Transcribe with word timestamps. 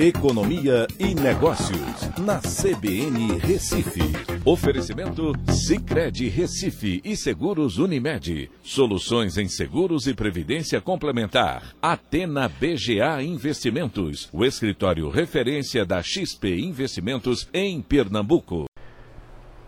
Economia 0.00 0.86
e 0.96 1.12
Negócios, 1.12 2.08
na 2.20 2.38
CBN 2.38 3.36
Recife. 3.38 4.00
Oferecimento 4.44 5.32
Cicred 5.50 6.28
Recife 6.28 7.00
e 7.04 7.16
Seguros 7.16 7.78
Unimed. 7.78 8.48
Soluções 8.62 9.36
em 9.36 9.48
seguros 9.48 10.06
e 10.06 10.14
previdência 10.14 10.80
complementar. 10.80 11.74
Atena 11.82 12.48
BGA 12.48 13.20
Investimentos, 13.24 14.28
o 14.32 14.44
escritório 14.44 15.10
referência 15.10 15.84
da 15.84 16.00
XP 16.00 16.60
Investimentos 16.60 17.48
em 17.52 17.82
Pernambuco. 17.82 18.66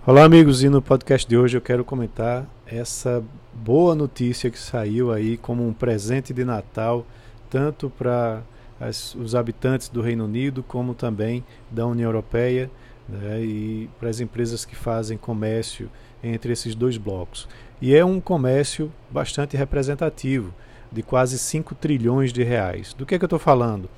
Olá, 0.07 0.23
amigos, 0.23 0.63
e 0.63 0.69
no 0.69 0.81
podcast 0.81 1.29
de 1.29 1.37
hoje 1.37 1.57
eu 1.57 1.61
quero 1.61 1.85
comentar 1.85 2.49
essa 2.65 3.21
boa 3.53 3.97
notícia 3.97 4.49
que 4.49 4.61
saiu 4.61 5.11
aí 5.11 5.37
como 5.37 5.67
um 5.67 5.73
presente 5.73 6.33
de 6.33 6.45
Natal, 6.45 7.05
tanto 7.51 7.91
para 7.91 8.45
as, 8.81 9.15
os 9.15 9.35
habitantes 9.35 9.89
do 9.89 10.01
Reino 10.01 10.25
Unido, 10.25 10.63
como 10.63 10.95
também 10.95 11.45
da 11.71 11.87
União 11.87 12.09
Europeia 12.09 12.71
né, 13.09 13.41
e 13.43 13.91
para 13.99 14.09
as 14.09 14.21
empresas 14.21 14.65
que 14.65 14.75
fazem 14.75 15.19
comércio 15.19 15.91
entre 16.25 16.53
esses 16.53 16.75
dois 16.75 16.97
blocos. 16.97 17.47
E 17.81 17.95
é 17.95 18.05
um 18.05 18.21
comércio 18.21 18.91
bastante 19.11 19.57
representativo, 19.57 20.55
de 20.91 21.03
quase 21.03 21.39
5 21.39 21.75
trilhões 21.75 22.33
de 22.33 22.43
reais. 22.43 22.93
Do 22.95 23.07
que 23.07 23.15
é 23.15 23.19
que 23.19 23.25
eu 23.25 23.27
estou 23.27 23.39
falando? 23.39 23.89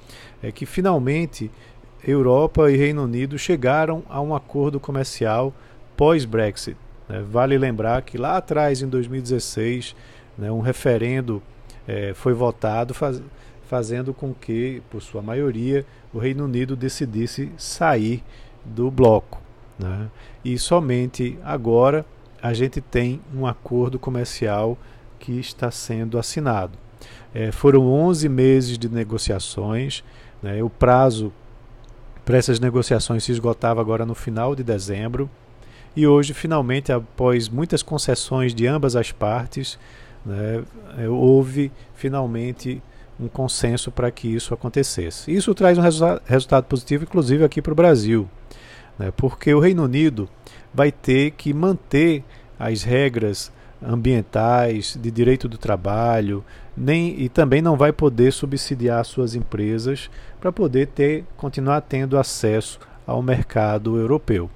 É 0.42 0.52
que 0.52 0.66
finalmente 0.66 1.50
Europa 2.06 2.70
e 2.70 2.76
Reino 2.76 3.04
Unido 3.04 3.38
chegaram 3.38 4.02
a 4.08 4.20
um 4.20 4.34
acordo 4.34 4.80
comercial 4.80 5.54
pós-Brexit. 5.96 6.76
Né? 7.08 7.24
Vale 7.28 7.56
lembrar 7.56 8.02
que 8.02 8.18
lá 8.18 8.36
atrás, 8.36 8.82
em 8.82 8.88
2016, 8.88 9.94
né, 10.36 10.50
um 10.50 10.60
referendo 10.60 11.42
é, 11.86 12.12
foi 12.14 12.32
votado, 12.32 12.92
faz, 12.94 13.22
fazendo 13.72 14.12
com 14.12 14.34
que, 14.34 14.82
por 14.90 15.00
sua 15.00 15.22
maioria, 15.22 15.86
o 16.12 16.18
Reino 16.18 16.44
Unido 16.44 16.76
decidisse 16.76 17.50
sair 17.56 18.22
do 18.62 18.90
bloco. 18.90 19.40
Né? 19.78 20.10
E 20.44 20.58
somente 20.58 21.38
agora 21.42 22.04
a 22.42 22.52
gente 22.52 22.82
tem 22.82 23.18
um 23.34 23.46
acordo 23.46 23.98
comercial 23.98 24.76
que 25.18 25.40
está 25.40 25.70
sendo 25.70 26.18
assinado. 26.18 26.76
É, 27.32 27.50
foram 27.50 27.90
11 27.90 28.28
meses 28.28 28.76
de 28.76 28.90
negociações, 28.90 30.04
né? 30.42 30.62
o 30.62 30.68
prazo 30.68 31.32
para 32.26 32.36
essas 32.36 32.60
negociações 32.60 33.24
se 33.24 33.32
esgotava 33.32 33.80
agora 33.80 34.04
no 34.04 34.14
final 34.14 34.54
de 34.54 34.62
dezembro, 34.62 35.30
e 35.96 36.06
hoje, 36.06 36.34
finalmente, 36.34 36.92
após 36.92 37.48
muitas 37.48 37.82
concessões 37.82 38.54
de 38.54 38.66
ambas 38.66 38.96
as 38.96 39.10
partes, 39.12 39.78
né, 40.26 40.62
é, 40.98 41.08
houve 41.08 41.72
finalmente 41.94 42.82
um 43.22 43.28
consenso 43.28 43.90
para 43.90 44.10
que 44.10 44.28
isso 44.28 44.52
acontecesse. 44.52 45.32
Isso 45.32 45.54
traz 45.54 45.78
um 45.78 45.82
resulta 45.82 46.22
resultado 46.26 46.64
positivo, 46.64 47.04
inclusive 47.04 47.44
aqui 47.44 47.62
para 47.62 47.72
o 47.72 47.76
Brasil, 47.76 48.28
né, 48.98 49.12
porque 49.16 49.54
o 49.54 49.60
Reino 49.60 49.84
Unido 49.84 50.28
vai 50.74 50.90
ter 50.90 51.32
que 51.32 51.52
manter 51.52 52.24
as 52.58 52.82
regras 52.82 53.52
ambientais, 53.84 54.96
de 55.00 55.10
direito 55.10 55.48
do 55.48 55.58
trabalho, 55.58 56.44
nem 56.76 57.20
e 57.20 57.28
também 57.28 57.60
não 57.60 57.76
vai 57.76 57.92
poder 57.92 58.32
subsidiar 58.32 59.04
suas 59.04 59.34
empresas 59.34 60.10
para 60.40 60.52
poder 60.52 60.86
ter 60.88 61.24
continuar 61.36 61.80
tendo 61.82 62.16
acesso 62.16 62.78
ao 63.06 63.20
mercado 63.22 63.98
europeu. 63.98 64.48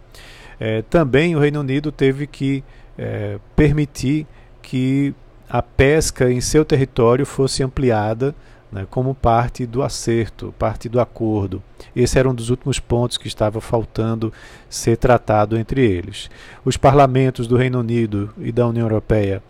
É, 0.58 0.82
também 0.82 1.34
o 1.34 1.38
Reino 1.38 1.60
Unido 1.60 1.92
teve 1.92 2.26
que 2.26 2.64
é, 2.96 3.38
permitir 3.54 4.26
que 4.62 5.14
a 5.48 5.62
pesca 5.62 6.30
em 6.30 6.40
seu 6.40 6.64
território 6.64 7.26
fosse 7.26 7.62
ampliada 7.62 8.34
né, 8.70 8.86
como 8.90 9.14
parte 9.14 9.64
do 9.66 9.82
acerto, 9.82 10.54
parte 10.58 10.88
do 10.88 11.00
acordo. 11.00 11.62
Esse 11.94 12.18
era 12.18 12.28
um 12.28 12.34
dos 12.34 12.50
últimos 12.50 12.78
pontos 12.78 13.16
que 13.16 13.28
estava 13.28 13.60
faltando 13.60 14.32
ser 14.68 14.96
tratado 14.96 15.56
entre 15.56 15.84
eles. 15.84 16.28
Os 16.64 16.76
parlamentos 16.76 17.46
do 17.46 17.56
Reino 17.56 17.80
Unido 17.80 18.30
e 18.38 18.50
da 18.50 18.66
União 18.66 18.84
Europeia 18.84 19.42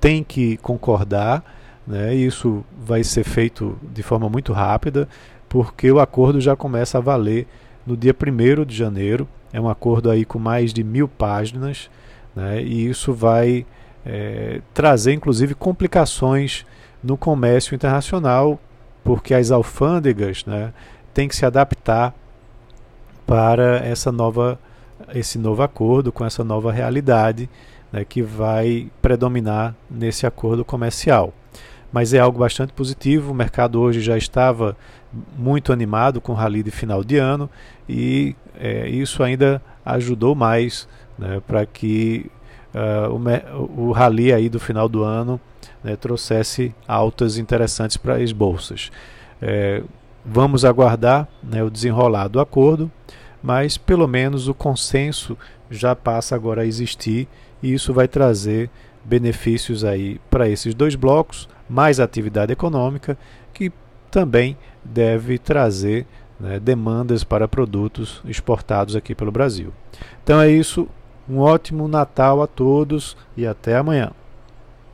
têm 0.00 0.22
que 0.22 0.56
concordar, 0.58 1.42
né, 1.86 2.14
e 2.14 2.26
isso 2.26 2.64
vai 2.78 3.02
ser 3.02 3.24
feito 3.24 3.78
de 3.82 4.02
forma 4.02 4.28
muito 4.28 4.52
rápida, 4.52 5.08
porque 5.48 5.90
o 5.90 6.00
acordo 6.00 6.40
já 6.40 6.54
começa 6.54 6.98
a 6.98 7.00
valer 7.00 7.46
no 7.86 7.96
dia 7.96 8.14
1 8.14 8.64
de 8.64 8.76
janeiro. 8.76 9.26
É 9.50 9.60
um 9.60 9.68
acordo 9.68 10.10
aí 10.10 10.26
com 10.26 10.38
mais 10.38 10.74
de 10.74 10.84
mil 10.84 11.08
páginas, 11.08 11.88
né, 12.36 12.62
e 12.62 12.88
isso 12.88 13.14
vai 13.14 13.64
é, 14.04 14.60
trazer 14.74 15.12
inclusive 15.14 15.54
complicações 15.54 16.66
no 17.02 17.16
comércio 17.16 17.74
internacional, 17.74 18.58
porque 19.04 19.34
as 19.34 19.50
alfândegas 19.50 20.44
né, 20.44 20.72
têm 21.14 21.28
que 21.28 21.36
se 21.36 21.46
adaptar 21.46 22.14
para 23.26 23.78
essa 23.78 24.10
nova, 24.10 24.58
esse 25.14 25.38
novo 25.38 25.62
acordo, 25.62 26.10
com 26.10 26.24
essa 26.24 26.42
nova 26.42 26.72
realidade 26.72 27.48
né, 27.92 28.04
que 28.04 28.22
vai 28.22 28.90
predominar 29.00 29.74
nesse 29.90 30.26
acordo 30.26 30.64
comercial. 30.64 31.32
Mas 31.92 32.12
é 32.12 32.18
algo 32.18 32.38
bastante 32.38 32.72
positivo, 32.72 33.32
o 33.32 33.34
mercado 33.34 33.80
hoje 33.80 34.00
já 34.00 34.16
estava 34.16 34.76
muito 35.36 35.72
animado 35.72 36.20
com 36.20 36.32
o 36.32 36.34
rally 36.34 36.62
de 36.62 36.70
final 36.70 37.02
de 37.02 37.16
ano 37.16 37.48
e 37.88 38.36
é, 38.58 38.88
isso 38.88 39.22
ainda 39.22 39.62
ajudou 39.84 40.34
mais 40.34 40.86
né, 41.18 41.40
para 41.46 41.64
que 41.64 42.30
uh, 42.78 43.12
o, 43.76 43.88
o 43.88 43.92
rally 43.92 44.32
aí 44.32 44.48
do 44.48 44.60
final 44.60 44.88
do 44.88 45.02
ano 45.02 45.40
né, 45.82 45.96
trouxesse 45.96 46.74
altas 46.86 47.38
interessantes 47.38 47.96
para 47.96 48.16
as 48.16 48.32
bolsas. 48.32 48.90
É, 49.40 49.82
vamos 50.24 50.64
aguardar 50.64 51.28
né, 51.42 51.62
o 51.62 51.70
desenrolar 51.70 52.28
do 52.28 52.40
acordo, 52.40 52.90
mas 53.42 53.78
pelo 53.78 54.06
menos 54.06 54.48
o 54.48 54.54
consenso 54.54 55.36
já 55.70 55.94
passa 55.94 56.34
agora 56.34 56.62
a 56.62 56.66
existir 56.66 57.28
e 57.62 57.72
isso 57.72 57.92
vai 57.92 58.08
trazer 58.08 58.70
benefícios 59.04 59.84
aí 59.84 60.20
para 60.30 60.48
esses 60.48 60.74
dois 60.74 60.94
blocos, 60.94 61.48
mais 61.68 62.00
atividade 62.00 62.52
econômica, 62.52 63.16
que 63.54 63.72
também 64.10 64.56
deve 64.84 65.38
trazer 65.38 66.06
né, 66.38 66.58
demandas 66.58 67.24
para 67.24 67.48
produtos 67.48 68.22
exportados 68.24 68.94
aqui 68.94 69.14
pelo 69.14 69.32
Brasil. 69.32 69.72
Então 70.22 70.40
é 70.40 70.50
isso, 70.50 70.88
um 71.28 71.38
ótimo 71.38 71.88
Natal 71.88 72.42
a 72.42 72.46
todos 72.46 73.16
e 73.36 73.46
até 73.46 73.76
amanhã. 73.76 74.10